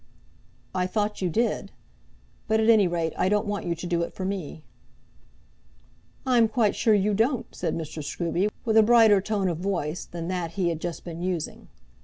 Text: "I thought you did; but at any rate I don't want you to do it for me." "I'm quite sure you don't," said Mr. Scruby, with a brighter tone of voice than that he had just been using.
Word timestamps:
"I 0.73 0.87
thought 0.87 1.21
you 1.21 1.29
did; 1.29 1.71
but 2.47 2.59
at 2.59 2.71
any 2.71 2.87
rate 2.87 3.13
I 3.17 3.29
don't 3.29 3.45
want 3.45 3.67
you 3.67 3.75
to 3.75 3.85
do 3.85 4.01
it 4.01 4.15
for 4.15 4.25
me." 4.25 4.63
"I'm 6.25 6.47
quite 6.47 6.75
sure 6.75 6.95
you 6.95 7.13
don't," 7.13 7.53
said 7.53 7.75
Mr. 7.75 8.03
Scruby, 8.03 8.49
with 8.65 8.77
a 8.77 8.81
brighter 8.81 9.21
tone 9.21 9.47
of 9.47 9.59
voice 9.59 10.05
than 10.05 10.27
that 10.29 10.53
he 10.53 10.69
had 10.69 10.81
just 10.81 11.03
been 11.03 11.21
using. 11.21 11.67